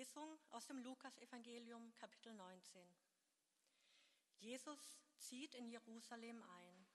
Lesung 0.00 0.38
aus 0.48 0.66
dem 0.66 0.78
Lukasevangelium 0.78 1.94
Kapitel 1.96 2.32
19. 2.32 2.80
Jesus 4.38 4.98
zieht 5.18 5.54
in 5.54 5.68
Jerusalem 5.68 6.42
ein. 6.42 6.86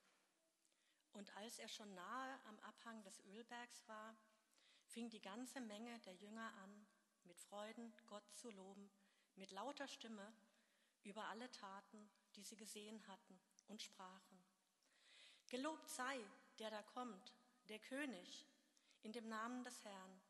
Und 1.11 1.29
als 1.37 1.59
er 1.59 1.67
schon 1.67 1.93
nahe 1.93 2.39
am 2.45 2.57
Abhang 2.61 3.03
des 3.03 3.19
Ölbergs 3.25 3.87
war, 3.87 4.17
fing 4.87 5.07
die 5.11 5.21
ganze 5.21 5.61
Menge 5.61 5.99
der 5.99 6.15
Jünger 6.15 6.51
an, 6.63 6.87
mit 7.25 7.39
Freuden 7.39 7.93
Gott 8.07 8.27
zu 8.33 8.49
loben, 8.49 8.89
mit 9.35 9.51
lauter 9.51 9.87
Stimme 9.87 10.33
über 11.03 11.27
alle 11.27 11.51
Taten, 11.51 12.09
die 12.35 12.41
sie 12.41 12.57
gesehen 12.57 13.05
hatten, 13.05 13.39
und 13.67 13.83
sprachen, 13.83 14.43
Gelobt 15.49 15.87
sei, 15.91 16.19
der 16.57 16.71
da 16.71 16.81
kommt, 16.81 17.35
der 17.69 17.77
König, 17.77 18.47
in 19.03 19.11
dem 19.11 19.27
Namen 19.27 19.63
des 19.63 19.85
Herrn. 19.85 20.24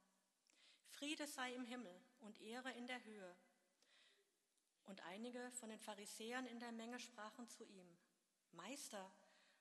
Friede 1.15 1.31
sei 1.31 1.53
im 1.53 1.63
Himmel 1.63 1.97
und 2.19 2.41
Ehre 2.41 2.73
in 2.73 2.87
der 2.87 3.01
Höhe. 3.05 3.35
Und 4.83 4.99
einige 5.03 5.49
von 5.51 5.69
den 5.69 5.79
Pharisäern 5.79 6.45
in 6.45 6.59
der 6.59 6.73
Menge 6.73 6.99
sprachen 6.99 7.47
zu 7.47 7.63
ihm, 7.63 7.97
Meister, 8.51 9.09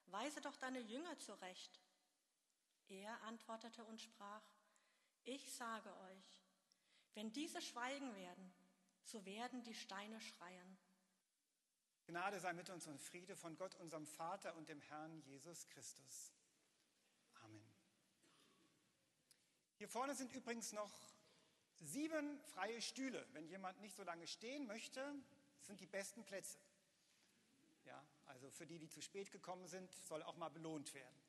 weise 0.06 0.40
doch 0.40 0.56
deine 0.56 0.80
Jünger 0.80 1.16
zurecht. 1.20 1.80
Er 2.88 3.22
antwortete 3.22 3.84
und 3.84 4.00
sprach, 4.00 4.42
ich 5.22 5.54
sage 5.54 5.96
euch, 5.96 6.24
wenn 7.14 7.32
diese 7.32 7.62
schweigen 7.62 8.12
werden, 8.16 8.52
so 9.04 9.24
werden 9.24 9.62
die 9.62 9.74
Steine 9.74 10.20
schreien. 10.20 10.76
Gnade 12.06 12.40
sei 12.40 12.52
mit 12.52 12.68
uns 12.68 12.88
und 12.88 13.00
Friede 13.00 13.36
von 13.36 13.56
Gott, 13.56 13.76
unserem 13.76 14.08
Vater 14.08 14.56
und 14.56 14.68
dem 14.68 14.80
Herrn 14.80 15.20
Jesus 15.20 15.68
Christus. 15.68 16.32
Amen. 17.44 17.72
Hier 19.76 19.88
vorne 19.88 20.16
sind 20.16 20.32
übrigens 20.32 20.72
noch 20.72 21.13
sieben 21.84 22.40
freie 22.44 22.80
Stühle. 22.80 23.26
Wenn 23.32 23.46
jemand 23.46 23.80
nicht 23.80 23.96
so 23.96 24.02
lange 24.02 24.26
stehen 24.26 24.66
möchte, 24.66 25.14
sind 25.60 25.80
die 25.80 25.86
besten 25.86 26.24
Plätze. 26.24 26.58
Ja, 27.84 28.02
also 28.26 28.50
für 28.50 28.66
die, 28.66 28.78
die 28.78 28.88
zu 28.88 29.00
spät 29.00 29.30
gekommen 29.30 29.66
sind, 29.66 29.92
soll 29.92 30.22
auch 30.22 30.36
mal 30.36 30.48
belohnt 30.48 30.94
werden. 30.94 31.24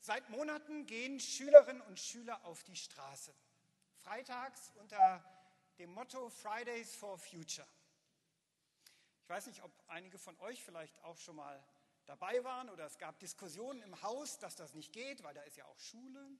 Seit 0.00 0.28
Monaten 0.30 0.86
gehen 0.86 1.18
Schülerinnen 1.18 1.82
und 1.82 1.98
Schüler 1.98 2.44
auf 2.44 2.62
die 2.62 2.76
Straße. 2.76 3.34
Freitags 3.96 4.70
unter 4.76 5.24
dem 5.78 5.92
Motto 5.92 6.30
Fridays 6.30 6.94
for 6.94 7.18
Future. 7.18 7.66
Ich 9.22 9.28
weiß 9.28 9.46
nicht, 9.46 9.64
ob 9.64 9.72
einige 9.88 10.18
von 10.18 10.38
euch 10.38 10.62
vielleicht 10.62 11.02
auch 11.02 11.18
schon 11.18 11.34
mal 11.34 11.60
dabei 12.04 12.44
waren 12.44 12.70
oder 12.70 12.86
es 12.86 12.98
gab 12.98 13.18
Diskussionen 13.18 13.82
im 13.82 14.00
Haus, 14.02 14.38
dass 14.38 14.54
das 14.54 14.74
nicht 14.74 14.92
geht, 14.92 15.24
weil 15.24 15.34
da 15.34 15.42
ist 15.42 15.56
ja 15.56 15.64
auch 15.64 15.78
Schule. 15.80 16.30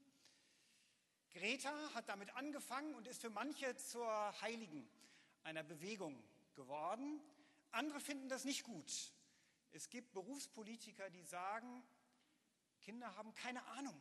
Greta 1.37 1.93
hat 1.93 2.09
damit 2.09 2.31
angefangen 2.35 2.95
und 2.95 3.07
ist 3.07 3.21
für 3.21 3.29
manche 3.29 3.77
zur 3.77 4.09
Heiligen 4.41 4.89
einer 5.45 5.63
Bewegung 5.63 6.19
geworden. 6.55 7.21
Andere 7.73 8.01
finden 8.01 8.31
das 8.31 8.47
nicht 8.47 8.65
gut. 8.65 9.13
Es 9.73 9.91
gibt 9.91 10.15
Berufspolitiker, 10.15 11.11
die 11.11 11.23
sagen, 11.23 11.87
Kinder 12.81 13.15
haben 13.17 13.35
keine 13.35 13.63
Ahnung. 13.67 14.01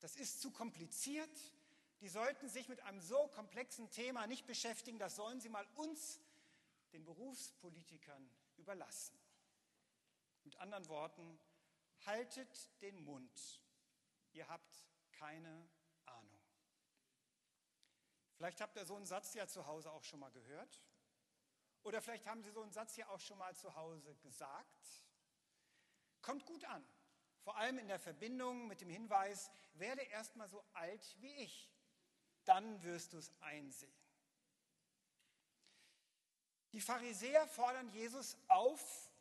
Das 0.00 0.16
ist 0.16 0.42
zu 0.42 0.50
kompliziert. 0.50 1.30
Die 2.02 2.08
sollten 2.08 2.50
sich 2.50 2.68
mit 2.68 2.82
einem 2.82 3.00
so 3.00 3.28
komplexen 3.28 3.90
Thema 3.90 4.26
nicht 4.26 4.46
beschäftigen. 4.46 4.98
Das 4.98 5.16
sollen 5.16 5.40
sie 5.40 5.48
mal 5.48 5.66
uns, 5.76 6.20
den 6.92 7.06
Berufspolitikern, 7.06 8.30
überlassen. 8.58 9.18
Mit 10.44 10.56
anderen 10.56 10.86
Worten, 10.88 11.40
haltet 12.04 12.70
den 12.82 13.02
Mund. 13.02 13.62
Ihr 14.32 14.46
habt 14.46 14.84
keine 15.12 15.48
Ahnung. 15.48 15.79
Vielleicht 18.40 18.62
habt 18.62 18.74
ihr 18.78 18.86
so 18.86 18.96
einen 18.96 19.04
Satz 19.04 19.34
ja 19.34 19.46
zu 19.46 19.66
Hause 19.66 19.92
auch 19.92 20.02
schon 20.02 20.18
mal 20.18 20.30
gehört. 20.30 20.80
Oder 21.82 22.00
vielleicht 22.00 22.26
haben 22.26 22.42
Sie 22.42 22.50
so 22.50 22.62
einen 22.62 22.72
Satz 22.72 22.96
ja 22.96 23.06
auch 23.10 23.20
schon 23.20 23.36
mal 23.36 23.54
zu 23.54 23.74
Hause 23.76 24.16
gesagt. 24.22 25.04
Kommt 26.22 26.46
gut 26.46 26.64
an. 26.64 26.82
Vor 27.42 27.58
allem 27.58 27.76
in 27.76 27.86
der 27.86 27.98
Verbindung 27.98 28.66
mit 28.66 28.80
dem 28.80 28.88
Hinweis, 28.88 29.50
werde 29.74 30.00
erst 30.00 30.36
mal 30.36 30.48
so 30.48 30.64
alt 30.72 31.16
wie 31.20 31.34
ich. 31.34 31.70
Dann 32.46 32.82
wirst 32.82 33.12
du 33.12 33.18
es 33.18 33.30
einsehen. 33.40 33.92
Die 36.72 36.80
Pharisäer 36.80 37.46
fordern 37.46 37.90
Jesus 37.90 38.38
auf, 38.48 39.12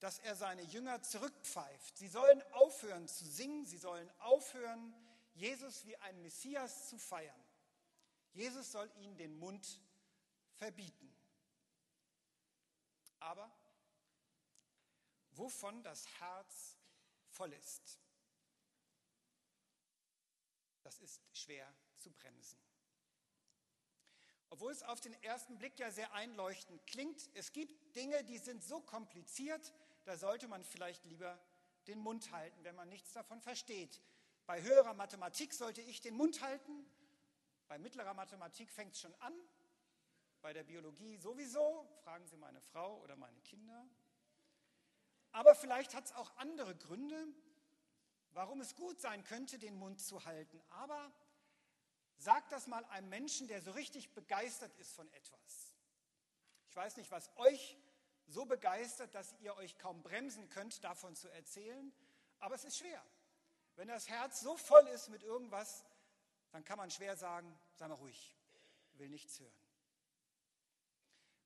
dass 0.00 0.20
er 0.20 0.36
seine 0.36 0.62
Jünger 0.62 1.02
zurückpfeift. 1.02 1.98
Sie 1.98 2.08
sollen 2.08 2.42
aufhören 2.52 3.08
zu 3.08 3.26
singen, 3.26 3.66
sie 3.66 3.76
sollen 3.76 4.10
aufhören, 4.20 4.94
Jesus 5.34 5.84
wie 5.84 5.98
einen 5.98 6.22
Messias 6.22 6.88
zu 6.88 6.96
feiern. 6.96 7.43
Jesus 8.34 8.70
soll 8.72 8.90
ihnen 8.96 9.16
den 9.16 9.38
Mund 9.38 9.80
verbieten. 10.56 11.10
Aber 13.20 13.50
wovon 15.30 15.82
das 15.82 16.06
Herz 16.18 16.76
voll 17.30 17.52
ist, 17.52 17.98
das 20.82 21.00
ist 21.00 21.22
schwer 21.32 21.72
zu 21.96 22.10
bremsen. 22.10 22.58
Obwohl 24.50 24.72
es 24.72 24.82
auf 24.82 25.00
den 25.00 25.14
ersten 25.22 25.58
Blick 25.58 25.78
ja 25.78 25.90
sehr 25.90 26.12
einleuchtend 26.12 26.86
klingt, 26.86 27.30
es 27.34 27.52
gibt 27.52 27.96
Dinge, 27.96 28.22
die 28.24 28.38
sind 28.38 28.62
so 28.62 28.80
kompliziert, 28.80 29.72
da 30.04 30.16
sollte 30.16 30.46
man 30.48 30.62
vielleicht 30.64 31.04
lieber 31.06 31.40
den 31.86 31.98
Mund 31.98 32.30
halten, 32.30 32.62
wenn 32.62 32.74
man 32.74 32.88
nichts 32.88 33.12
davon 33.12 33.40
versteht. 33.40 34.00
Bei 34.46 34.62
höherer 34.62 34.94
Mathematik 34.94 35.54
sollte 35.54 35.80
ich 35.80 36.00
den 36.00 36.14
Mund 36.14 36.42
halten, 36.42 36.84
bei 37.68 37.78
mittlerer 37.78 38.14
Mathematik 38.14 38.70
fängt 38.70 38.94
es 38.94 39.00
schon 39.00 39.14
an, 39.16 39.34
bei 40.40 40.52
der 40.52 40.64
Biologie 40.64 41.16
sowieso, 41.16 41.88
fragen 42.02 42.26
Sie 42.26 42.36
meine 42.36 42.60
Frau 42.60 43.00
oder 43.00 43.16
meine 43.16 43.40
Kinder. 43.40 43.88
Aber 45.32 45.54
vielleicht 45.54 45.94
hat 45.94 46.04
es 46.04 46.12
auch 46.12 46.36
andere 46.36 46.76
Gründe, 46.76 47.26
warum 48.32 48.60
es 48.60 48.76
gut 48.76 49.00
sein 49.00 49.24
könnte, 49.24 49.58
den 49.58 49.76
Mund 49.76 50.00
zu 50.00 50.24
halten. 50.24 50.60
Aber 50.70 51.12
sagt 52.18 52.52
das 52.52 52.66
mal 52.66 52.84
einem 52.86 53.08
Menschen, 53.08 53.48
der 53.48 53.62
so 53.62 53.70
richtig 53.72 54.12
begeistert 54.12 54.74
ist 54.76 54.92
von 54.92 55.10
etwas. 55.12 55.74
Ich 56.68 56.76
weiß 56.76 56.96
nicht, 56.96 57.10
was 57.10 57.30
euch 57.36 57.78
so 58.26 58.44
begeistert, 58.44 59.14
dass 59.14 59.34
ihr 59.40 59.56
euch 59.56 59.78
kaum 59.78 60.02
bremsen 60.02 60.48
könnt, 60.50 60.82
davon 60.84 61.14
zu 61.16 61.28
erzählen, 61.28 61.92
aber 62.38 62.54
es 62.54 62.64
ist 62.64 62.78
schwer. 62.78 63.02
Wenn 63.76 63.88
das 63.88 64.08
Herz 64.08 64.40
so 64.40 64.56
voll 64.56 64.86
ist 64.88 65.08
mit 65.08 65.22
irgendwas, 65.22 65.84
dann 66.54 66.64
kann 66.64 66.78
man 66.78 66.88
schwer 66.88 67.16
sagen, 67.16 67.58
sei 67.74 67.88
mal 67.88 67.94
ruhig, 67.94 68.32
will 68.92 69.08
nichts 69.08 69.40
hören. 69.40 69.52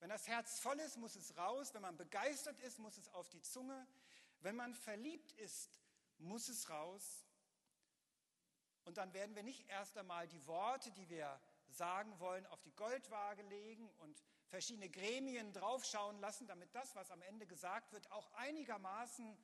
Wenn 0.01 0.11
das 0.11 0.29
Herz 0.29 0.61
voll 0.61 0.79
ist, 0.81 0.99
muss 0.99 1.17
es 1.17 1.35
raus. 1.39 1.73
Wenn 1.73 1.81
man 1.81 1.97
begeistert 1.97 2.61
ist, 2.61 2.79
muss 2.79 2.99
es 2.99 3.09
auf 3.15 3.27
die 3.31 3.41
Zunge. 3.41 3.89
Wenn 4.41 4.55
man 4.55 4.75
verliebt 4.75 5.33
ist, 5.33 5.81
muss 6.19 6.51
es 6.51 6.69
raus. 6.69 7.25
Und 8.85 8.99
dann 8.99 9.15
werden 9.15 9.35
wir 9.35 9.43
nicht 9.43 9.67
erst 9.71 9.97
einmal 9.97 10.29
die 10.29 10.47
Worte, 10.47 10.91
die 10.91 11.09
wir 11.09 11.41
sagen 11.71 12.21
wollen, 12.21 12.45
auf 12.49 12.61
die 12.61 12.77
Goldwaage 12.77 13.43
legen 13.45 13.89
und 14.01 14.23
verschiedene 14.49 14.91
Gremien 14.91 15.55
draufschauen 15.55 16.21
lassen, 16.21 16.47
damit 16.47 16.75
das, 16.75 16.95
was 16.95 17.11
am 17.11 17.23
Ende 17.23 17.47
gesagt 17.47 17.95
wird, 17.95 18.13
auch 18.13 18.31
einigermaßen 18.35 19.39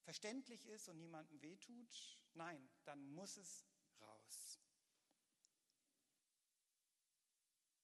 verständlich 0.00 0.66
ist 0.66 0.88
und 0.88 0.98
niemandem 0.98 1.40
wehtut. 1.42 2.18
Nein, 2.38 2.70
dann 2.84 3.04
muss 3.14 3.36
es 3.36 3.66
raus. 4.00 4.60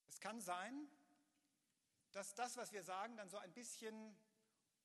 Es 0.06 0.20
kann 0.20 0.41
sein, 0.41 0.88
dass 2.12 2.37
das, 2.37 2.56
was 2.56 2.70
wir 2.70 2.84
sagen, 2.84 3.16
dann 3.16 3.28
so 3.28 3.37
ein 3.37 3.53
bisschen 3.53 4.16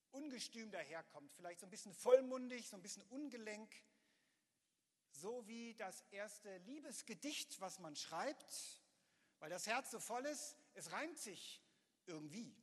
ungestüm 0.09 0.72
daherkommt, 0.72 1.31
vielleicht 1.34 1.59
so 1.59 1.68
ein 1.68 1.69
bisschen 1.69 1.94
vollmundig, 1.94 2.68
so 2.68 2.78
ein 2.78 2.81
bisschen 2.81 3.03
ungelenk, 3.09 3.72
so 5.12 5.46
wie 5.47 5.75
das 5.75 6.01
erste 6.09 6.57
Liebesgedicht, 6.57 7.62
was 7.62 7.77
man 7.77 7.95
schreibt, 7.95 8.81
weil 9.38 9.51
das 9.51 9.68
Herz 9.68 9.92
so 9.92 10.00
voll 10.00 10.25
ist, 10.25 10.57
es 10.74 10.92
reimt 10.92 11.19
sich 11.19 11.62
irgendwie. 12.07 12.57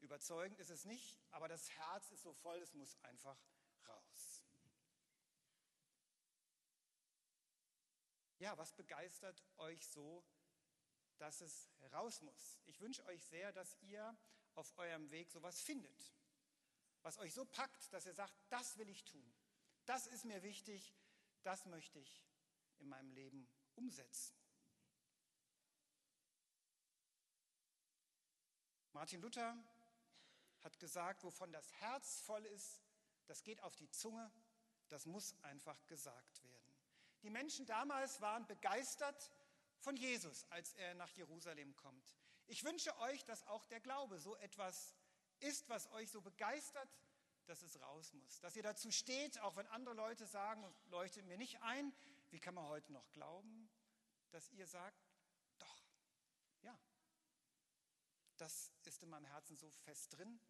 Überzeugend 0.00 0.58
ist 0.58 0.70
es 0.70 0.86
nicht, 0.86 1.20
aber 1.30 1.46
das 1.46 1.70
Herz 1.70 2.10
ist 2.10 2.22
so 2.22 2.32
voll, 2.32 2.58
es 2.62 2.74
muss 2.74 2.96
einfach 3.04 3.38
raus. 3.86 4.42
Ja, 8.38 8.56
was 8.56 8.72
begeistert 8.72 9.42
euch 9.58 9.86
so 9.88 10.24
dass 11.18 11.40
es 11.40 11.68
raus 11.92 12.22
muss. 12.22 12.58
Ich 12.66 12.80
wünsche 12.80 13.04
euch 13.06 13.22
sehr, 13.24 13.52
dass 13.52 13.76
ihr 13.82 14.16
auf 14.54 14.76
eurem 14.78 15.10
Weg 15.10 15.30
sowas 15.30 15.60
findet, 15.60 16.14
was 17.02 17.18
euch 17.18 17.34
so 17.34 17.44
packt, 17.44 17.92
dass 17.92 18.06
ihr 18.06 18.14
sagt, 18.14 18.34
das 18.48 18.78
will 18.78 18.88
ich 18.88 19.04
tun, 19.04 19.34
das 19.84 20.06
ist 20.06 20.24
mir 20.24 20.42
wichtig, 20.42 20.94
das 21.42 21.66
möchte 21.66 21.98
ich 21.98 22.24
in 22.78 22.88
meinem 22.88 23.10
Leben 23.12 23.48
umsetzen. 23.74 24.36
Martin 28.92 29.20
Luther 29.20 29.56
hat 30.60 30.78
gesagt, 30.80 31.22
wovon 31.22 31.52
das 31.52 31.72
Herz 31.74 32.20
voll 32.20 32.44
ist, 32.46 32.82
das 33.26 33.44
geht 33.44 33.60
auf 33.62 33.76
die 33.76 33.90
Zunge, 33.90 34.32
das 34.88 35.06
muss 35.06 35.34
einfach 35.42 35.86
gesagt 35.86 36.42
werden. 36.42 36.57
Die 37.22 37.30
Menschen 37.30 37.66
damals 37.66 38.20
waren 38.20 38.46
begeistert 38.46 39.30
von 39.78 39.96
Jesus, 39.96 40.44
als 40.50 40.72
er 40.74 40.94
nach 40.94 41.10
Jerusalem 41.10 41.74
kommt. 41.76 42.14
Ich 42.46 42.64
wünsche 42.64 42.96
euch, 43.00 43.24
dass 43.24 43.46
auch 43.46 43.66
der 43.66 43.80
Glaube 43.80 44.18
so 44.18 44.36
etwas 44.36 44.94
ist, 45.40 45.68
was 45.68 45.90
euch 45.92 46.10
so 46.10 46.20
begeistert, 46.20 46.88
dass 47.46 47.62
es 47.62 47.80
raus 47.80 48.12
muss. 48.12 48.40
Dass 48.40 48.56
ihr 48.56 48.62
dazu 48.62 48.90
steht, 48.90 49.38
auch 49.40 49.56
wenn 49.56 49.66
andere 49.68 49.94
Leute 49.94 50.26
sagen, 50.26 50.64
leuchtet 50.86 51.26
mir 51.26 51.38
nicht 51.38 51.60
ein, 51.62 51.94
wie 52.30 52.40
kann 52.40 52.54
man 52.54 52.66
heute 52.66 52.92
noch 52.92 53.10
glauben, 53.12 53.70
dass 54.30 54.50
ihr 54.50 54.66
sagt, 54.66 55.08
doch, 55.58 55.84
ja, 56.62 56.78
das 58.36 58.72
ist 58.84 59.02
in 59.02 59.08
meinem 59.08 59.26
Herzen 59.26 59.56
so 59.56 59.70
fest 59.70 60.16
drin, 60.16 60.40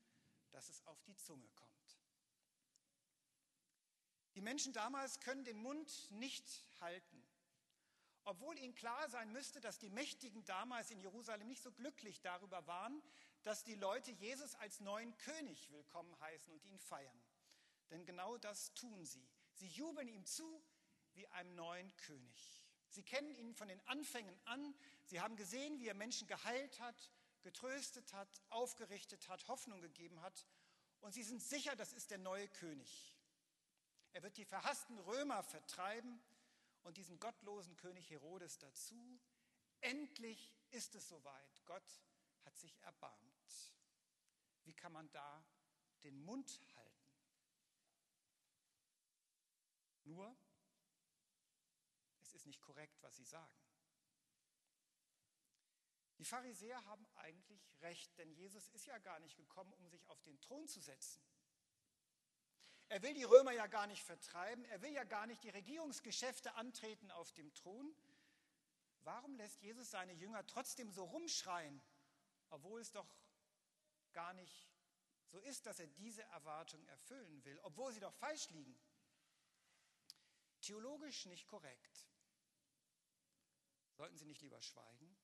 dass 0.51 0.69
es 0.69 0.85
auf 0.87 1.03
die 1.03 1.17
Zunge 1.17 1.49
kommt. 1.51 1.99
Die 4.39 4.43
Menschen 4.43 4.73
damals 4.73 5.19
können 5.19 5.43
den 5.43 5.59
Mund 5.59 6.13
nicht 6.13 6.63
halten, 6.79 7.27
obwohl 8.23 8.57
ihnen 8.57 8.73
klar 8.73 9.09
sein 9.09 9.33
müsste, 9.33 9.61
dass 9.61 9.81
die 9.81 9.91
Mächtigen 9.91 10.45
damals 10.45 10.93
in 10.93 11.01
Jerusalem 11.01 11.49
nicht 11.49 11.61
so 11.61 11.73
glücklich 11.73 12.21
darüber 12.21 12.65
waren, 12.69 13.03
dass 13.43 13.65
die 13.65 13.75
Leute 13.75 14.13
Jesus 14.13 14.55
als 14.55 14.79
neuen 14.79 15.17
König 15.19 15.73
willkommen 15.73 16.17
heißen 16.21 16.53
und 16.53 16.65
ihn 16.67 16.79
feiern. 16.79 17.21
Denn 17.91 18.07
genau 18.07 18.39
das 18.39 18.73
tun 18.75 19.05
sie. 19.05 19.29
Sie 19.55 19.67
jubeln 19.67 20.07
ihm 20.07 20.25
zu 20.25 20.63
wie 21.15 21.27
einem 21.27 21.57
neuen 21.57 21.97
König. 21.97 22.63
Sie 22.91 23.03
kennen 23.03 23.35
ihn 23.35 23.55
von 23.55 23.67
den 23.67 23.85
Anfängen 23.89 24.39
an. 24.45 24.73
Sie 25.03 25.21
haben 25.21 25.35
gesehen, 25.35 25.81
wie 25.81 25.89
er 25.89 25.95
Menschen 25.95 26.29
geheilt 26.29 26.79
hat, 26.79 27.11
getröstet 27.43 28.13
hat, 28.13 28.41
aufgerichtet 28.51 29.29
hat, 29.29 29.49
Hoffnung 29.49 29.81
gegeben 29.81 30.23
hat. 30.23 30.47
Und 31.01 31.13
sie 31.13 31.25
sind 31.25 31.43
sicher, 31.43 31.75
das 31.75 31.93
ist 31.93 32.13
der 32.13 32.19
neue 32.19 32.47
König. 32.47 33.18
Er 34.13 34.23
wird 34.23 34.37
die 34.37 34.45
verhassten 34.45 34.99
Römer 34.99 35.43
vertreiben 35.43 36.21
und 36.83 36.97
diesen 36.97 37.19
gottlosen 37.21 37.77
König 37.77 38.11
Herodes 38.11 38.59
dazu. 38.59 39.21
Endlich 39.81 40.57
ist 40.71 40.95
es 40.95 41.09
soweit. 41.09 41.65
Gott 41.67 42.03
hat 42.45 42.57
sich 42.57 42.81
erbarmt. 42.83 43.75
Wie 44.65 44.75
kann 44.75 44.93
man 44.93 45.11
da 45.11 45.45
den 46.03 46.19
Mund 46.25 46.61
halten? 46.75 46.99
Nur, 50.05 50.37
es 52.21 52.33
ist 52.35 52.47
nicht 52.47 52.61
korrekt, 52.61 53.03
was 53.03 53.17
sie 53.17 53.25
sagen. 53.25 53.69
Die 56.19 56.25
Pharisäer 56.25 56.85
haben 56.87 57.07
eigentlich 57.15 57.71
recht, 57.81 58.17
denn 58.19 58.33
Jesus 58.33 58.69
ist 58.71 58.87
ja 58.87 58.99
gar 58.99 59.21
nicht 59.21 59.37
gekommen, 59.37 59.73
um 59.75 59.89
sich 59.89 60.09
auf 60.09 60.21
den 60.23 60.41
Thron 60.41 60.67
zu 60.67 60.81
setzen. 60.81 61.23
Er 62.91 63.03
will 63.03 63.13
die 63.13 63.25
Römer 63.25 63.53
ja 63.53 63.67
gar 63.67 63.87
nicht 63.87 64.03
vertreiben, 64.03 64.65
er 64.67 64.81
will 64.81 64.93
ja 64.93 65.05
gar 65.05 65.27
nicht 65.27 65.45
die 65.45 65.51
Regierungsgeschäfte 65.51 66.55
antreten 66.55 67.11
auf 67.11 67.33
dem 67.33 67.53
Thron. 67.53 67.95
Warum 69.03 69.37
lässt 69.37 69.61
Jesus 69.61 69.91
seine 69.91 70.15
Jünger 70.15 70.47
trotzdem 70.47 70.91
so 70.91 71.05
rumschreien, 71.05 71.83
obwohl 72.51 72.81
es 72.81 72.91
doch 72.91 73.07
gar 74.13 74.33
nicht 74.33 74.67
so 75.27 75.39
ist, 75.41 75.67
dass 75.67 75.79
er 75.79 75.87
diese 75.87 76.23
Erwartung 76.23 76.83
erfüllen 76.87 77.45
will, 77.45 77.61
obwohl 77.63 77.93
sie 77.93 78.01
doch 78.01 78.15
falsch 78.15 78.49
liegen? 78.51 78.79
Theologisch 80.63 81.27
nicht 81.27 81.47
korrekt. 81.47 82.09
Sollten 83.97 84.17
sie 84.17 84.27
nicht 84.27 84.41
lieber 84.41 84.61
schweigen? 84.63 85.15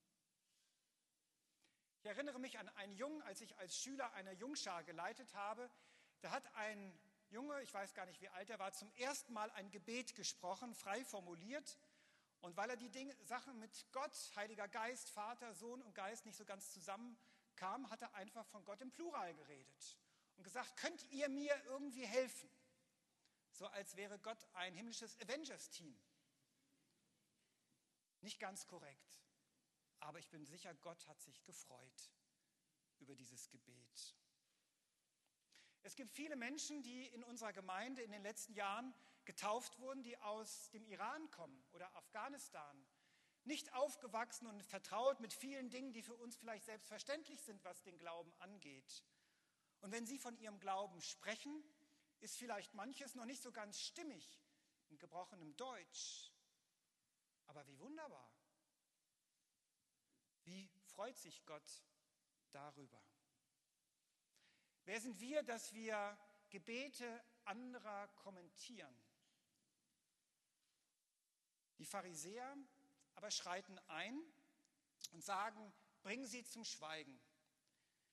Ich 2.01 2.07
erinnere 2.07 2.39
mich 2.39 2.59
an 2.59 2.69
einen 2.71 2.93
Jungen, 2.93 3.23
als 3.23 3.41
ich 3.41 3.57
als 3.57 3.79
Schüler 3.79 4.13
eine 4.13 4.33
Jungschar 4.33 4.85
geleitet 4.85 5.33
habe. 5.33 5.71
Da 6.21 6.31
hat 6.31 6.47
ein 6.55 6.93
Junge, 7.35 7.61
ich 7.63 7.75
weiß 7.75 7.95
gar 7.95 8.07
nicht 8.07 8.21
wie 8.21 8.29
alt 8.29 8.49
er 8.49 8.61
war, 8.61 8.73
zum 8.73 8.93
ersten 8.93 9.33
Mal 9.33 9.51
ein 9.51 9.69
Gebet 9.73 10.15
gesprochen, 10.15 10.73
frei 10.73 11.05
formuliert. 11.05 11.77
Und 12.41 12.57
weil 12.57 12.71
er 12.71 12.77
die 12.77 12.91
Dinge, 12.91 13.13
Sachen 13.25 13.59
mit 13.59 13.87
Gott, 13.91 14.17
Heiliger 14.37 14.69
Geist, 14.69 15.11
Vater, 15.11 15.53
Sohn 15.53 15.83
und 15.83 15.97
Geist 15.97 16.27
nicht 16.27 16.37
so 16.37 16.45
ganz 16.45 16.73
zusammenkam, 16.73 17.91
hat 17.91 18.03
er 18.03 18.15
einfach 18.15 18.47
von 18.47 18.65
Gott 18.65 18.81
im 18.83 18.93
Plural 18.93 19.35
geredet 19.35 19.99
und 20.37 20.45
gesagt, 20.45 20.77
könnt 20.77 21.03
ihr 21.11 21.29
mir 21.29 21.61
irgendwie 21.65 22.07
helfen? 22.07 22.49
So 23.51 23.67
als 23.67 23.97
wäre 23.97 24.21
Gott 24.21 24.47
ein 24.53 24.73
himmlisches 24.73 25.21
Avengers-Team. 25.21 25.99
Nicht 28.21 28.39
ganz 28.39 28.69
korrekt. 28.69 29.25
Aber 29.99 30.21
ich 30.21 30.31
bin 30.31 30.45
sicher, 30.47 30.73
Gott 30.75 31.05
hat 31.09 31.21
sich 31.21 31.43
gefreut 31.43 32.13
über 32.99 33.17
dieses 33.17 33.51
Gebet. 33.51 34.15
Es 35.85 35.97
gibt 35.97 36.11
viele 36.11 36.35
Menschen, 36.35 36.83
die 36.83 37.07
in 37.09 37.23
unserer 37.23 37.53
Gemeinde 37.53 38.01
in 38.01 38.11
den 38.11 38.23
letzten 38.23 38.55
Jahren 38.55 38.95
getauft 39.27 39.79
wurden, 39.79 40.03
die 40.03 40.17
aus 40.19 40.71
dem 40.71 40.87
Iran 40.87 41.31
kommen 41.31 41.63
oder 41.73 41.95
Afghanistan. 41.95 42.87
Nicht 43.45 43.71
aufgewachsen 43.75 44.47
und 44.47 44.65
vertraut 44.65 45.21
mit 45.21 45.35
vielen 45.35 45.69
Dingen, 45.69 45.93
die 45.93 46.03
für 46.03 46.15
uns 46.15 46.37
vielleicht 46.37 46.65
selbstverständlich 46.65 47.43
sind, 47.43 47.63
was 47.65 47.83
den 47.83 47.99
Glauben 47.99 48.33
angeht. 48.39 49.05
Und 49.81 49.93
wenn 49.93 50.07
sie 50.07 50.19
von 50.19 50.39
ihrem 50.39 50.59
Glauben 50.59 51.03
sprechen, 51.03 51.63
ist 52.21 52.39
vielleicht 52.39 52.73
manches 52.73 53.15
noch 53.15 53.27
nicht 53.27 53.43
so 53.43 53.53
ganz 53.53 53.79
stimmig 53.79 54.41
in 54.89 54.99
gebrochenem 54.99 55.55
Deutsch. 55.57 56.33
Aber 57.47 57.67
wie 57.67 57.79
wunderbar. 57.79 58.33
Wie 60.45 60.71
freut 60.87 61.19
sich 61.19 61.45
Gott 61.45 61.85
darüber? 62.53 63.03
Wer 64.85 65.01
sind 65.01 65.19
wir, 65.21 65.43
dass 65.43 65.73
wir 65.73 66.19
Gebete 66.51 67.23
anderer 67.45 68.09
kommentieren? 68.09 68.95
Die 71.79 71.87
Pharisäer 71.87 72.57
aber 73.15 73.31
schreiten 73.31 73.79
ein 73.89 74.21
und 75.13 75.25
sagen, 75.25 75.73
bringen 76.03 76.27
sie 76.27 76.45
zum 76.45 76.65
Schweigen. 76.65 77.19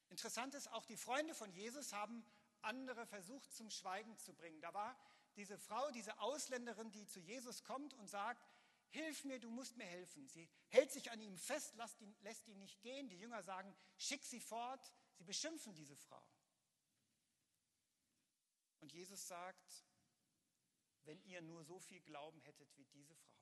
Interessant 0.09 0.53
ist, 0.55 0.71
auch 0.71 0.85
die 0.85 0.97
Freunde 0.97 1.33
von 1.33 1.51
Jesus 1.51 1.93
haben 1.93 2.25
andere 2.61 3.05
versucht 3.05 3.53
zum 3.53 3.69
Schweigen 3.69 4.17
zu 4.17 4.33
bringen. 4.33 4.61
Da 4.61 4.73
war 4.73 4.97
diese 5.35 5.57
Frau, 5.57 5.89
diese 5.91 6.19
Ausländerin, 6.19 6.91
die 6.91 7.07
zu 7.07 7.19
Jesus 7.19 7.63
kommt 7.63 7.93
und 7.95 8.07
sagt, 8.07 8.45
hilf 8.89 9.23
mir, 9.23 9.39
du 9.39 9.49
musst 9.49 9.77
mir 9.77 9.85
helfen. 9.85 10.27
Sie 10.27 10.49
hält 10.67 10.91
sich 10.91 11.11
an 11.11 11.21
ihm 11.21 11.37
fest, 11.37 11.75
lässt 11.75 12.01
ihn, 12.01 12.15
lässt 12.21 12.47
ihn 12.47 12.59
nicht 12.59 12.81
gehen. 12.81 13.09
Die 13.09 13.17
Jünger 13.17 13.41
sagen, 13.41 13.73
schick 13.97 14.23
sie 14.23 14.41
fort. 14.41 14.91
Sie 15.13 15.23
beschimpfen 15.23 15.73
diese 15.73 15.95
Frau. 15.95 16.21
Und 18.81 18.91
Jesus 18.91 19.27
sagt, 19.27 19.85
wenn 21.03 21.21
ihr 21.23 21.41
nur 21.41 21.63
so 21.63 21.79
viel 21.79 22.01
Glauben 22.01 22.41
hättet 22.41 22.75
wie 22.77 22.85
diese 22.85 23.15
Frau. 23.15 23.41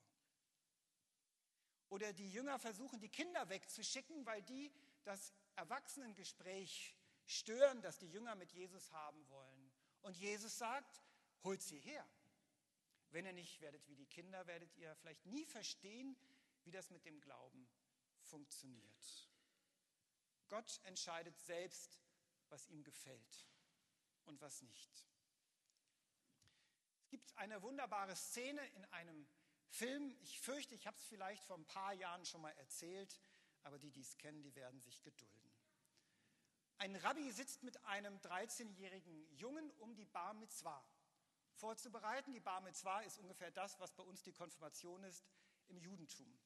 Oder 1.90 2.14
die 2.14 2.32
Jünger 2.32 2.60
versuchen, 2.60 3.00
die 3.00 3.10
Kinder 3.10 3.50
wegzuschicken, 3.50 4.26
weil 4.26 4.44
die 4.44 4.72
das 5.04 5.34
Erwachsenengespräch 5.56 6.96
stören, 7.26 7.82
das 7.82 7.98
die 7.98 8.10
Jünger 8.10 8.36
mit 8.36 8.52
Jesus 8.52 8.92
haben 8.92 9.28
wollen. 9.30 9.72
Und 10.02 10.16
Jesus 10.16 10.58
sagt, 10.58 11.02
holt 11.44 11.62
sie 11.62 11.80
her. 11.80 12.08
Wenn 13.12 13.26
ihr 13.26 13.34
nicht 13.34 13.60
werdet 13.62 13.88
wie 13.88 13.96
die 13.96 14.06
Kinder, 14.06 14.46
werdet 14.46 14.76
ihr 14.78 14.96
vielleicht 14.98 15.26
nie 15.26 15.46
verstehen, 15.46 16.16
wie 16.64 16.72
das 16.72 16.92
mit 16.92 17.06
dem 17.06 17.20
Glauben 17.22 17.68
funktioniert. 18.22 19.30
Gott 20.48 20.80
entscheidet 20.84 21.38
selbst, 21.40 22.00
was 22.50 22.68
ihm 22.68 22.84
gefällt 22.84 23.48
und 24.26 24.40
was 24.42 24.62
nicht. 24.62 25.06
Eine 27.40 27.62
wunderbare 27.62 28.18
Szene 28.18 28.60
in 28.76 28.84
einem 28.92 29.26
Film. 29.70 30.14
Ich 30.20 30.42
fürchte, 30.42 30.76
ich 30.76 30.86
habe 30.86 30.98
es 30.98 31.06
vielleicht 31.06 31.42
vor 31.46 31.58
ein 31.58 31.66
paar 31.66 31.94
Jahren 31.94 32.26
schon 32.26 32.42
mal 32.42 32.52
erzählt, 32.58 33.18
aber 33.64 33.80
die, 33.80 33.92
die 33.92 34.02
es 34.02 34.18
kennen, 34.18 34.44
die 34.44 34.54
werden 34.56 34.82
sich 34.82 35.02
gedulden. 35.04 35.50
Ein 36.80 36.98
Rabbi 36.98 37.32
sitzt 37.32 37.64
mit 37.64 37.82
einem 37.86 38.18
13-jährigen 38.18 39.26
Jungen 39.38 39.72
um 39.78 39.96
die 39.96 40.06
Bar 40.06 40.34
Mitzvah 40.34 40.86
vorzubereiten. 41.54 42.34
Die 42.34 42.42
Bar 42.42 42.60
Mitzvah 42.60 43.00
ist 43.04 43.20
ungefähr 43.20 43.52
das, 43.52 43.80
was 43.80 43.94
bei 43.94 44.04
uns 44.04 44.22
die 44.22 44.34
Konfirmation 44.34 45.02
ist 45.06 45.26
im 45.70 45.78
Judentum. 45.78 46.38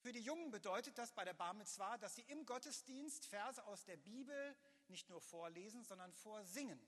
Für 0.00 0.12
die 0.12 0.22
Jungen 0.22 0.50
bedeutet 0.50 0.98
das 0.98 1.12
bei 1.12 1.24
der 1.24 1.34
Bar 1.34 1.54
Mitzvah, 1.54 1.98
dass 1.98 2.16
sie 2.16 2.22
im 2.22 2.44
Gottesdienst 2.46 3.26
Verse 3.26 3.64
aus 3.64 3.84
der 3.84 3.96
Bibel 3.96 4.56
nicht 4.88 5.08
nur 5.08 5.20
vorlesen, 5.20 5.84
sondern 5.84 6.12
vorsingen. 6.12 6.80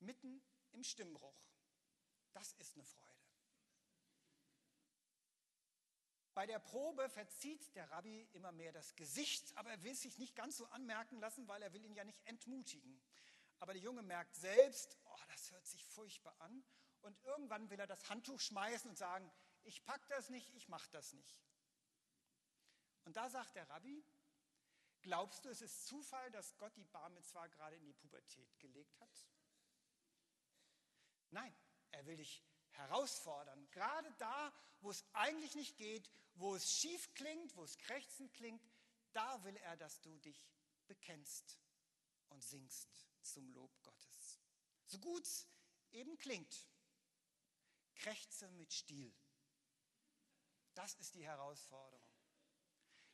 Mitten 0.00 0.42
im 0.72 0.82
Stimmbruch. 0.82 1.40
Das 2.32 2.52
ist 2.54 2.74
eine 2.74 2.84
Freude. 2.84 3.10
Bei 6.34 6.46
der 6.46 6.58
Probe 6.58 7.08
verzieht 7.08 7.74
der 7.74 7.90
Rabbi 7.90 8.28
immer 8.32 8.52
mehr 8.52 8.72
das 8.72 8.94
Gesicht, 8.96 9.56
aber 9.56 9.70
er 9.70 9.82
will 9.82 9.94
sich 9.94 10.18
nicht 10.18 10.36
ganz 10.36 10.56
so 10.56 10.66
anmerken 10.66 11.18
lassen, 11.18 11.46
weil 11.48 11.62
er 11.62 11.72
will 11.72 11.84
ihn 11.84 11.94
ja 11.94 12.04
nicht 12.04 12.24
entmutigen. 12.26 13.02
Aber 13.58 13.72
der 13.74 13.82
Junge 13.82 14.02
merkt 14.02 14.34
selbst, 14.36 14.96
oh, 15.04 15.18
das 15.28 15.50
hört 15.50 15.66
sich 15.66 15.84
furchtbar 15.84 16.34
an. 16.40 16.64
Und 17.02 17.18
irgendwann 17.24 17.68
will 17.68 17.80
er 17.80 17.86
das 17.86 18.08
Handtuch 18.08 18.40
schmeißen 18.40 18.90
und 18.90 18.96
sagen, 18.96 19.30
ich 19.64 19.84
pack 19.84 20.06
das 20.08 20.30
nicht, 20.30 20.54
ich 20.54 20.68
mach 20.68 20.86
das 20.88 21.12
nicht. 21.12 21.42
Und 23.04 23.16
da 23.16 23.28
sagt 23.28 23.56
der 23.56 23.68
Rabbi, 23.68 24.04
glaubst 25.02 25.44
du, 25.44 25.48
es 25.48 25.60
ist 25.60 25.86
Zufall, 25.86 26.30
dass 26.30 26.56
Gott 26.58 26.76
die 26.76 26.84
Bar 26.84 27.10
Mitzvah 27.10 27.48
gerade 27.48 27.76
in 27.76 27.84
die 27.84 27.92
Pubertät 27.92 28.58
gelegt 28.58 28.98
hat? 29.00 29.26
Nein, 31.30 31.54
er 31.90 32.06
will 32.06 32.16
dich 32.16 32.42
herausfordern. 32.70 33.68
Gerade 33.70 34.10
da, 34.18 34.52
wo 34.80 34.90
es 34.90 35.04
eigentlich 35.12 35.54
nicht 35.54 35.76
geht, 35.76 36.10
wo 36.34 36.54
es 36.54 36.72
schief 36.72 37.12
klingt, 37.14 37.56
wo 37.56 37.64
es 37.64 37.78
krächzend 37.78 38.32
klingt, 38.34 38.62
da 39.12 39.42
will 39.44 39.56
er, 39.56 39.76
dass 39.76 40.00
du 40.00 40.16
dich 40.18 40.46
bekennst 40.86 41.58
und 42.28 42.42
singst 42.44 42.88
zum 43.22 43.48
Lob 43.52 43.70
Gottes. 43.82 44.40
So 44.86 44.98
gut 44.98 45.22
es 45.22 45.46
eben 45.92 46.16
klingt, 46.18 46.66
krächze 47.94 48.48
mit 48.52 48.72
Stil. 48.72 49.12
Das 50.74 50.94
ist 50.94 51.14
die 51.14 51.24
Herausforderung. 51.24 52.00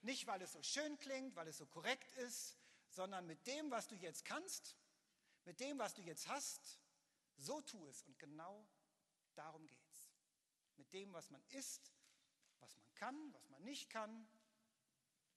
Nicht, 0.03 0.27
weil 0.27 0.41
es 0.43 0.53
so 0.53 0.63
schön 0.63 0.99
klingt, 0.99 1.35
weil 1.35 1.49
es 1.49 1.59
so 1.59 1.67
korrekt 1.67 2.13
ist, 2.19 2.57
sondern 2.91 3.27
mit 3.27 3.47
dem, 3.47 3.71
was 3.71 3.89
du 3.89 3.97
jetzt 3.97 4.25
kannst, 4.25 4.77
mit 5.45 5.59
dem, 5.61 5.79
was 5.79 5.95
du 5.95 6.03
jetzt 6.03 6.29
hast, 6.29 6.79
so 7.37 7.61
tu 7.61 7.87
es. 7.87 8.03
Und 8.05 8.19
genau 8.19 8.67
darum 9.35 9.67
geht 9.67 9.87
es. 9.91 10.13
Mit 10.77 10.93
dem, 10.93 11.13
was 11.13 11.31
man 11.31 11.43
ist, 11.51 11.93
was 12.61 12.77
man 12.77 12.95
kann, 12.95 13.33
was 13.33 13.49
man 13.49 13.63
nicht 13.65 13.91
kann, 13.91 14.29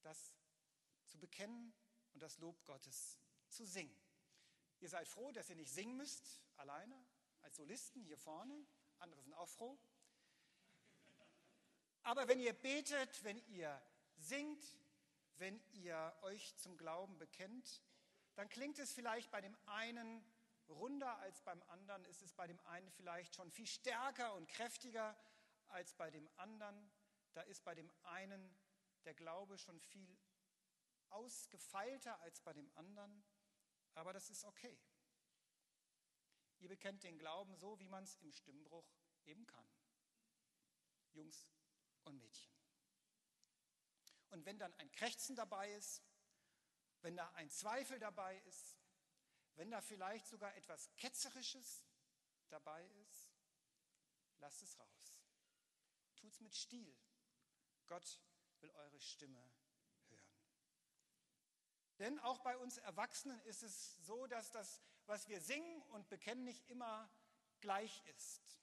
das 0.01 0.35
zu 1.05 1.17
bekennen 1.19 1.73
und 2.13 2.21
das 2.21 2.37
Lob 2.37 2.63
Gottes 2.65 3.17
zu 3.49 3.65
singen. 3.65 3.95
Ihr 4.79 4.89
seid 4.89 5.07
froh, 5.07 5.31
dass 5.31 5.49
ihr 5.49 5.55
nicht 5.55 5.71
singen 5.71 5.97
müsst, 5.97 6.41
alleine, 6.57 6.95
als 7.41 7.57
Solisten 7.57 8.03
hier 8.03 8.17
vorne. 8.17 8.65
Andere 8.99 9.21
sind 9.21 9.33
auch 9.33 9.49
froh. 9.49 9.77
Aber 12.03 12.27
wenn 12.27 12.39
ihr 12.39 12.53
betet, 12.53 13.23
wenn 13.23 13.37
ihr 13.47 13.81
singt, 14.17 14.63
wenn 15.37 15.61
ihr 15.71 16.13
euch 16.21 16.55
zum 16.57 16.77
Glauben 16.77 17.17
bekennt, 17.17 17.81
dann 18.35 18.49
klingt 18.49 18.79
es 18.79 18.93
vielleicht 18.93 19.31
bei 19.31 19.41
dem 19.41 19.57
einen 19.65 20.23
runder 20.69 21.17
als 21.19 21.41
beim 21.41 21.61
anderen, 21.63 22.05
ist 22.05 22.21
es 22.21 22.33
bei 22.33 22.47
dem 22.47 22.59
einen 22.67 22.89
vielleicht 22.91 23.35
schon 23.35 23.51
viel 23.51 23.67
stärker 23.67 24.33
und 24.35 24.47
kräftiger 24.47 25.17
als 25.67 25.93
bei 25.93 26.09
dem 26.09 26.29
anderen. 26.37 26.91
Da 27.33 27.41
ist 27.41 27.63
bei 27.63 27.75
dem 27.75 27.91
einen 28.03 28.57
der 29.05 29.13
Glaube 29.13 29.57
schon 29.57 29.79
viel 29.79 30.17
ausgefeilter 31.09 32.19
als 32.21 32.41
bei 32.41 32.53
dem 32.53 32.69
anderen, 32.75 33.23
aber 33.95 34.13
das 34.13 34.29
ist 34.29 34.45
okay. 34.45 34.77
Ihr 36.59 36.69
bekennt 36.69 37.03
den 37.03 37.17
Glauben 37.17 37.55
so, 37.55 37.79
wie 37.79 37.87
man 37.87 38.03
es 38.03 38.15
im 38.17 38.31
Stimmbruch 38.31 38.87
eben 39.25 39.45
kann. 39.47 39.65
Jungs 41.13 41.47
und 42.03 42.17
Mädchen. 42.17 42.53
Und 44.29 44.45
wenn 44.45 44.59
dann 44.59 44.73
ein 44.75 44.91
Krächzen 44.91 45.35
dabei 45.35 45.71
ist, 45.73 46.03
wenn 47.01 47.15
da 47.15 47.29
ein 47.31 47.49
Zweifel 47.49 47.97
dabei 47.97 48.37
ist, 48.39 48.78
wenn 49.59 49.71
da 49.71 49.81
vielleicht 49.81 50.25
sogar 50.25 50.55
etwas 50.55 50.89
Ketzerisches 50.95 51.83
dabei 52.47 52.81
ist, 53.03 53.29
lasst 54.37 54.61
es 54.61 54.79
raus. 54.79 55.21
Tut's 56.15 56.39
mit 56.39 56.55
Stil. 56.55 56.97
Gott 57.85 58.21
will 58.61 58.71
eure 58.71 59.01
Stimme 59.01 59.51
hören. 60.07 60.33
Denn 61.97 62.19
auch 62.19 62.39
bei 62.39 62.57
uns 62.57 62.77
Erwachsenen 62.77 63.37
ist 63.41 63.63
es 63.63 63.97
so, 64.05 64.27
dass 64.27 64.49
das, 64.51 64.81
was 65.07 65.27
wir 65.27 65.41
singen 65.41 65.81
und 65.89 66.07
bekennen, 66.07 66.45
nicht 66.45 66.65
immer 66.69 67.11
gleich 67.59 68.01
ist. 68.15 68.61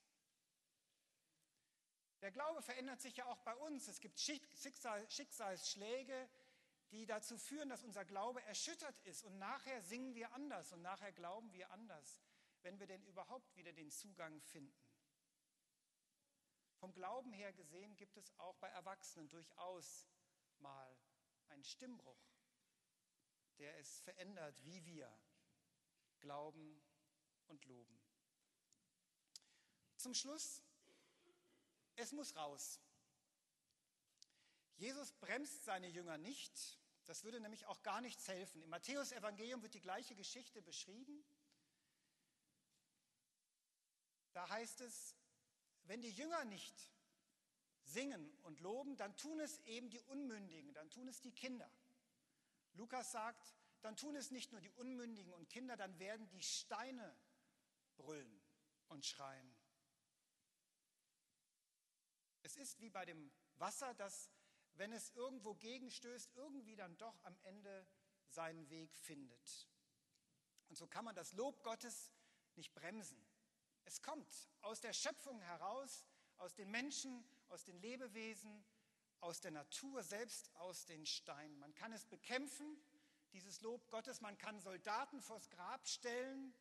Der 2.22 2.32
Glaube 2.32 2.62
verändert 2.62 3.02
sich 3.02 3.18
ja 3.18 3.26
auch 3.26 3.42
bei 3.42 3.54
uns. 3.56 3.86
Es 3.86 4.00
gibt 4.00 4.18
Schicksalsschläge, 4.18 6.30
die 6.90 7.06
dazu 7.06 7.36
führen, 7.38 7.68
dass 7.68 7.82
unser 7.82 8.04
Glaube 8.04 8.42
erschüttert 8.42 8.98
ist. 9.00 9.24
Und 9.24 9.38
nachher 9.38 9.82
singen 9.82 10.14
wir 10.14 10.32
anders 10.32 10.72
und 10.72 10.82
nachher 10.82 11.12
glauben 11.12 11.52
wir 11.52 11.70
anders, 11.70 12.22
wenn 12.62 12.78
wir 12.78 12.86
denn 12.86 13.02
überhaupt 13.04 13.56
wieder 13.56 13.72
den 13.72 13.90
Zugang 13.90 14.40
finden. 14.40 14.74
Vom 16.78 16.92
Glauben 16.92 17.32
her 17.32 17.52
gesehen 17.52 17.96
gibt 17.96 18.16
es 18.16 18.30
auch 18.38 18.56
bei 18.56 18.68
Erwachsenen 18.68 19.28
durchaus 19.28 20.06
mal 20.58 20.96
einen 21.48 21.64
Stimmbruch, 21.64 22.20
der 23.58 23.76
es 23.78 24.00
verändert, 24.00 24.62
wie 24.64 24.84
wir 24.84 25.10
glauben 26.20 26.82
und 27.46 27.64
loben. 27.64 28.00
Zum 29.96 30.14
Schluss 30.14 30.62
es 31.96 32.12
muss 32.12 32.36
raus. 32.36 32.78
Jesus 34.76 35.12
bremst 35.12 35.64
seine 35.64 35.88
Jünger 35.88 36.18
nicht. 36.18 36.78
Das 37.04 37.24
würde 37.24 37.40
nämlich 37.40 37.66
auch 37.66 37.82
gar 37.82 38.00
nichts 38.00 38.28
helfen. 38.28 38.62
Im 38.62 38.70
Matthäus-Evangelium 38.70 39.62
wird 39.62 39.74
die 39.74 39.80
gleiche 39.80 40.14
Geschichte 40.14 40.60
beschrieben. 40.60 41.24
Da 44.32 44.48
heißt 44.48 44.80
es, 44.82 45.16
wenn 45.84 46.02
die 46.02 46.10
Jünger 46.10 46.44
nicht 46.44 46.90
singen 47.84 48.36
und 48.42 48.60
loben, 48.60 48.96
dann 48.96 49.16
tun 49.16 49.40
es 49.40 49.60
eben 49.60 49.88
die 49.88 50.00
Unmündigen, 50.02 50.74
dann 50.74 50.90
tun 50.90 51.08
es 51.08 51.20
die 51.20 51.32
Kinder. 51.32 51.70
Lukas 52.74 53.12
sagt, 53.12 53.54
dann 53.80 53.96
tun 53.96 54.16
es 54.16 54.30
nicht 54.30 54.52
nur 54.52 54.60
die 54.60 54.72
Unmündigen 54.72 55.32
und 55.32 55.48
Kinder, 55.48 55.76
dann 55.76 55.98
werden 55.98 56.28
die 56.28 56.42
Steine 56.42 57.16
brüllen 57.96 58.42
und 58.88 59.06
schreien. 59.06 59.56
Es 62.42 62.56
ist 62.56 62.80
wie 62.80 62.90
bei 62.90 63.04
dem 63.04 63.32
Wasser, 63.54 63.94
das, 63.94 64.30
wenn 64.78 64.92
es 64.92 65.10
irgendwo 65.10 65.54
gegenstößt, 65.54 66.32
irgendwie 66.36 66.76
dann 66.76 66.96
doch 66.98 67.18
am 67.24 67.36
Ende 67.44 67.86
seinen 68.28 68.68
Weg 68.70 68.94
findet. 68.94 69.68
Und 70.68 70.76
so 70.76 70.86
kann 70.86 71.04
man 71.04 71.14
das 71.14 71.32
Lob 71.32 71.62
Gottes 71.62 72.10
nicht 72.56 72.74
bremsen. 72.74 73.18
Es 73.84 74.02
kommt 74.02 74.28
aus 74.62 74.80
der 74.80 74.92
Schöpfung 74.92 75.40
heraus, 75.40 76.04
aus 76.38 76.54
den 76.54 76.70
Menschen, 76.70 77.24
aus 77.48 77.64
den 77.64 77.78
Lebewesen, 77.78 78.64
aus 79.20 79.40
der 79.40 79.52
Natur 79.52 80.02
selbst, 80.02 80.54
aus 80.56 80.84
den 80.86 81.06
Steinen. 81.06 81.58
Man 81.58 81.74
kann 81.74 81.92
es 81.92 82.04
bekämpfen, 82.04 82.76
dieses 83.32 83.60
Lob 83.60 83.88
Gottes. 83.90 84.20
Man 84.20 84.36
kann 84.38 84.60
Soldaten 84.60 85.20
vors 85.20 85.48
Grab 85.50 85.86
stellen. 85.86 86.54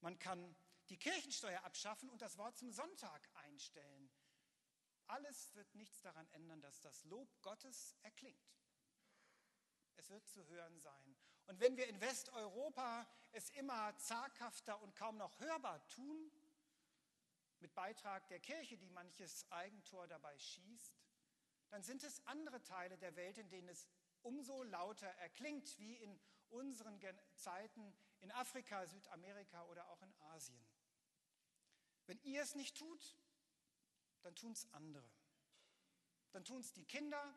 Man 0.00 0.18
kann 0.18 0.54
die 0.88 0.98
Kirchensteuer 0.98 1.62
abschaffen 1.64 2.10
und 2.10 2.20
das 2.20 2.36
Wort 2.36 2.56
zum 2.56 2.72
Sonntag 2.72 3.28
einstellen. 3.34 4.10
Alles 5.10 5.52
wird 5.56 5.74
nichts 5.74 6.00
daran 6.02 6.28
ändern, 6.30 6.60
dass 6.60 6.80
das 6.80 7.04
Lob 7.04 7.28
Gottes 7.42 7.96
erklingt. 8.02 8.54
Es 9.96 10.08
wird 10.08 10.24
zu 10.28 10.46
hören 10.46 10.78
sein. 10.78 11.16
Und 11.46 11.58
wenn 11.58 11.76
wir 11.76 11.88
in 11.88 12.00
Westeuropa 12.00 13.08
es 13.32 13.50
immer 13.50 13.96
zaghafter 13.96 14.80
und 14.80 14.94
kaum 14.94 15.16
noch 15.16 15.40
hörbar 15.40 15.84
tun, 15.88 16.30
mit 17.58 17.74
Beitrag 17.74 18.28
der 18.28 18.38
Kirche, 18.38 18.78
die 18.78 18.88
manches 18.88 19.50
Eigentor 19.50 20.06
dabei 20.06 20.38
schießt, 20.38 20.94
dann 21.70 21.82
sind 21.82 22.04
es 22.04 22.24
andere 22.28 22.62
Teile 22.62 22.96
der 22.96 23.16
Welt, 23.16 23.36
in 23.36 23.50
denen 23.50 23.68
es 23.68 23.88
umso 24.22 24.62
lauter 24.62 25.08
erklingt, 25.08 25.76
wie 25.80 25.96
in 25.96 26.20
unseren 26.50 27.00
Zeiten 27.34 27.92
in 28.20 28.30
Afrika, 28.30 28.86
Südamerika 28.86 29.64
oder 29.64 29.88
auch 29.90 30.02
in 30.02 30.14
Asien. 30.20 30.64
Wenn 32.06 32.20
ihr 32.22 32.42
es 32.42 32.54
nicht 32.54 32.76
tut, 32.76 33.16
dann 34.22 34.34
tun 34.34 34.52
es 34.52 34.72
andere. 34.72 35.10
Dann 36.32 36.44
tun 36.44 36.60
es 36.60 36.72
die 36.72 36.84
Kinder, 36.84 37.34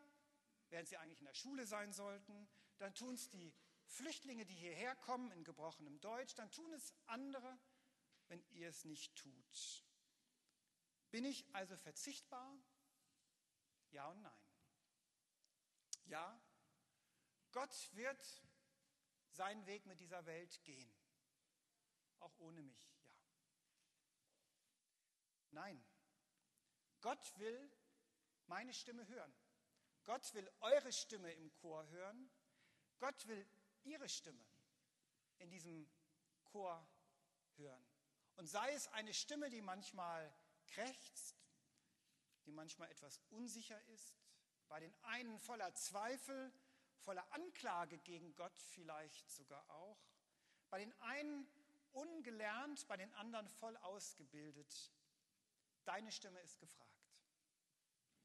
während 0.68 0.88
sie 0.88 0.96
eigentlich 0.96 1.20
in 1.20 1.26
der 1.26 1.34
Schule 1.34 1.66
sein 1.66 1.92
sollten. 1.92 2.48
Dann 2.78 2.94
tun 2.94 3.14
es 3.14 3.28
die 3.30 3.52
Flüchtlinge, 3.86 4.44
die 4.44 4.54
hierher 4.54 4.94
kommen 4.96 5.30
in 5.32 5.44
gebrochenem 5.44 6.00
Deutsch. 6.00 6.34
Dann 6.34 6.50
tun 6.50 6.72
es 6.72 6.94
andere, 7.06 7.58
wenn 8.28 8.44
ihr 8.50 8.68
es 8.68 8.84
nicht 8.84 9.14
tut. 9.16 9.84
Bin 11.10 11.24
ich 11.24 11.44
also 11.54 11.76
verzichtbar? 11.76 12.56
Ja 13.90 14.08
und 14.08 14.22
nein. 14.22 14.44
Ja, 16.06 16.40
Gott 17.52 17.94
wird 17.94 18.42
seinen 19.30 19.64
Weg 19.66 19.86
mit 19.86 20.00
dieser 20.00 20.26
Welt 20.26 20.62
gehen. 20.64 20.92
Auch 22.18 22.36
ohne 22.38 22.62
mich, 22.62 22.88
ja. 22.88 22.94
Nein, 25.50 25.84
Gott 27.04 27.38
will 27.38 27.70
meine 28.46 28.72
Stimme 28.72 29.06
hören. 29.08 29.34
Gott 30.06 30.32
will 30.32 30.50
eure 30.60 30.90
Stimme 30.90 31.30
im 31.34 31.52
Chor 31.52 31.86
hören. 31.90 32.30
Gott 32.98 33.28
will 33.28 33.46
ihre 33.82 34.08
Stimme 34.08 34.42
in 35.36 35.50
diesem 35.50 35.86
Chor 36.44 36.88
hören. 37.56 37.86
Und 38.36 38.46
sei 38.46 38.72
es 38.72 38.88
eine 38.88 39.12
Stimme, 39.12 39.50
die 39.50 39.60
manchmal 39.60 40.34
krächzt, 40.66 41.36
die 42.46 42.52
manchmal 42.52 42.90
etwas 42.90 43.20
unsicher 43.28 43.82
ist, 43.88 44.16
bei 44.68 44.80
den 44.80 44.94
einen 45.02 45.38
voller 45.38 45.74
Zweifel, 45.74 46.50
voller 47.00 47.30
Anklage 47.34 47.98
gegen 47.98 48.34
Gott 48.34 48.58
vielleicht 48.58 49.30
sogar 49.30 49.68
auch, 49.68 50.00
bei 50.70 50.78
den 50.78 50.98
einen 51.02 51.46
ungelernt, 51.92 52.88
bei 52.88 52.96
den 52.96 53.12
anderen 53.12 53.46
voll 53.50 53.76
ausgebildet. 53.76 54.90
Deine 55.84 56.10
Stimme 56.10 56.40
ist 56.40 56.58
gefragt. 56.58 56.93